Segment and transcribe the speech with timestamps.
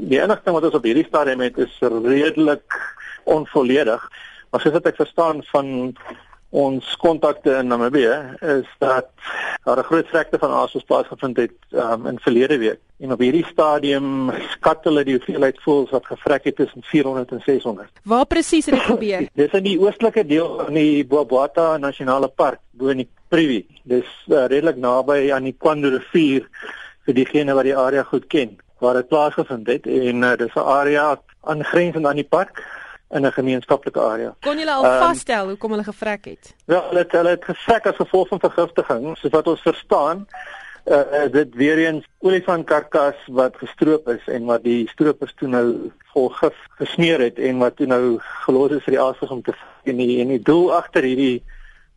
[0.00, 2.76] Die enigste wat ons op hierdie stadium het is redelik
[3.28, 4.04] onvolledig.
[4.50, 5.68] Maar soos wat ek verstaan van
[6.50, 9.10] ons kontakte in Namibië is dat
[9.64, 12.80] daar 'n groot vrekte van aasvoëls plaasgevind het um, in verlede week.
[12.98, 17.42] En op hierdie stadium skat hulle die hoeveelheid voëls wat gevrek het tussen 400 en
[17.44, 17.88] 600.
[18.02, 19.28] Waar presies het dit gebeur?
[19.42, 23.66] Dis in die oostelike deel van die Boabata Nasionale Park, bo in die Privi.
[23.82, 26.48] Dis uh, redelik naby aan die Kwando rivier
[27.04, 30.58] vir diegene wat die area goed ken waar dit plaasgevind het en uh, dis 'n
[30.58, 32.64] area aangrensend aan die park
[33.10, 34.34] in 'n gemeenskaplike area.
[34.40, 36.54] Kon julle al um, vasstel hoekom hulle gevrek het?
[36.64, 40.26] Ja, hulle het hulle het gevrek as gevolg van vergiftiging, soos wat ons verstaan.
[40.84, 46.28] Uh dit weer eens olifantkarkas wat gestroop is en wat die stroopers toe nou vol
[46.28, 49.54] gif gesmeer het en wat toe nou gelos is vir die aasvog om te
[49.84, 51.42] en die en die doel agter hierdie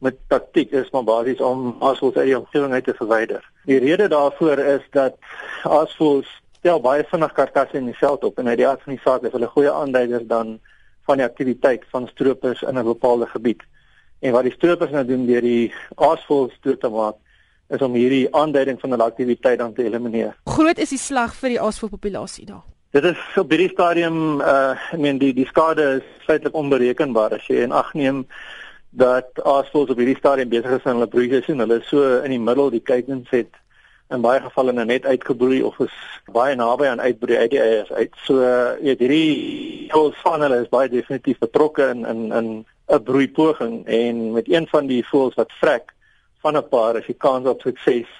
[0.03, 3.51] met taktiek is maar basies om aasvoëls uit die omgewing uit te verwyder.
[3.65, 5.15] Die rede daarvoor is dat
[5.63, 9.03] aasvoëls stel baie vinnig karkasse in die veld op en uit die aard van die
[9.03, 10.53] saak is hulle goeie aanduiders dan
[11.03, 13.61] van die aktiwiteit van stroopers in 'n bepaalde gebied.
[14.21, 17.15] En wat die stroopers nou doen deur die aasvoëls dood te maak
[17.69, 20.35] is om hierdie aanduiding van hulle aktiwiteit dan te elimineer.
[20.45, 22.63] Groot is die slag vir die aasvoëlpopulasie daar.
[22.91, 27.47] Dit is op hierdie stadium uh ek meen die die skade is feitelik onberekenbaar as
[27.47, 28.25] jy in ag neem
[28.89, 31.59] dat aasvoëls op hierdie stadium besig is aan hulle broeiseisoen.
[31.59, 33.51] Hulle is so in die middel die kuikens het
[34.09, 35.95] in baie gevalle nou net uitgebroei of is
[36.31, 38.13] baie naby aan uitbroei uit die eiers uit.
[38.25, 38.35] So
[38.81, 44.31] weet hierdie heel van hulle is baie definitief betrokke in in in 'n broeipoging en
[44.31, 45.93] met een van die voëls wat vrek
[46.41, 48.11] van 'n paar is die kans op sukses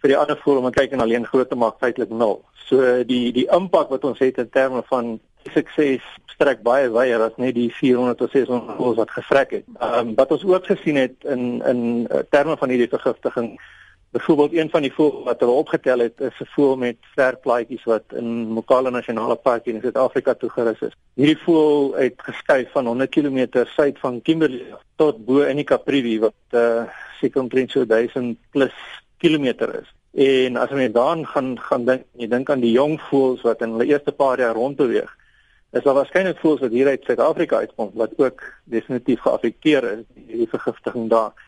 [0.00, 2.44] vir die ander voël om te kyk en alleen groot te maak feitelik nul.
[2.66, 5.20] So die die impak wat ons het in terme van
[5.54, 9.66] sukses strek baie wyer as net die 400 tot 600 voëls wat gevrek het.
[9.80, 13.60] Ehm um, wat ons ook gesien het in in terme van hierdie vergiftiging
[14.10, 18.02] Byvoorbeeld een van die voëls wat hulle opgetel het, is 'n voël met sterplaatjies wat
[18.20, 20.96] in Mokala Nasionale Park in Suid-Afrika toegerus is.
[21.14, 26.18] Hierdie voël het geskuif van 100 km suid van Kimberley tot bo in die Kaprivi
[26.18, 26.82] wat uh,
[27.20, 28.74] seker omtrent so 1000 plus
[29.18, 29.94] kilometer is.
[30.12, 33.76] En as jy dan gaan gaan dink, jy dink aan die jong voëls wat in
[33.76, 35.16] hulle eerste paar jaar rondbeweeg.
[35.70, 40.36] Is daar waarskynlik voëls wat hier uit Suid-Afrika uitkom wat ook definitief geaffekteer is deur
[40.42, 41.46] die vergiftiging daar.